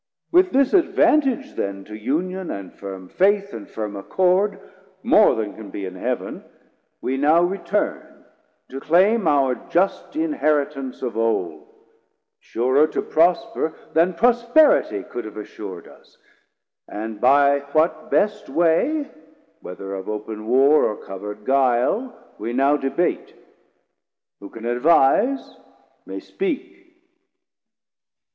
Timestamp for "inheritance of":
10.15-11.15